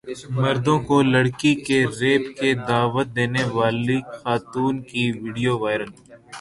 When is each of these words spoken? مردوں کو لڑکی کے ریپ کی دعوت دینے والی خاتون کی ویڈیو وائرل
مردوں 0.35 0.77
کو 0.87 1.01
لڑکی 1.03 1.53
کے 1.65 1.77
ریپ 1.99 2.23
کی 2.37 2.53
دعوت 2.69 3.07
دینے 3.15 3.43
والی 3.53 3.99
خاتون 4.13 4.81
کی 4.89 5.03
ویڈیو 5.21 5.57
وائرل 5.59 5.91